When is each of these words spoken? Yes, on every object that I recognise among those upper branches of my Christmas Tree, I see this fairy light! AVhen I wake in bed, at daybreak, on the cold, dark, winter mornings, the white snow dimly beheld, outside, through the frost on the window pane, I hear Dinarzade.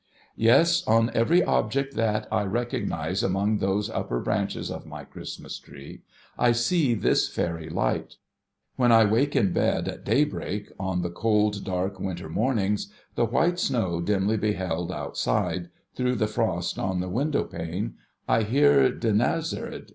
Yes, 0.35 0.83
on 0.87 1.11
every 1.13 1.43
object 1.43 1.93
that 1.93 2.27
I 2.31 2.41
recognise 2.41 3.21
among 3.21 3.59
those 3.59 3.87
upper 3.87 4.19
branches 4.19 4.71
of 4.71 4.87
my 4.87 5.03
Christmas 5.03 5.59
Tree, 5.59 6.01
I 6.39 6.53
see 6.53 6.95
this 6.95 7.27
fairy 7.29 7.69
light! 7.69 8.15
AVhen 8.79 8.89
I 8.91 9.05
wake 9.05 9.35
in 9.35 9.53
bed, 9.53 9.87
at 9.87 10.03
daybreak, 10.03 10.69
on 10.79 11.03
the 11.03 11.11
cold, 11.11 11.63
dark, 11.63 11.99
winter 11.99 12.29
mornings, 12.29 12.91
the 13.13 13.25
white 13.25 13.59
snow 13.59 14.01
dimly 14.01 14.37
beheld, 14.37 14.91
outside, 14.91 15.69
through 15.95 16.15
the 16.15 16.25
frost 16.25 16.79
on 16.79 16.99
the 16.99 17.07
window 17.07 17.43
pane, 17.43 17.93
I 18.27 18.41
hear 18.41 18.91
Dinarzade. 18.91 19.87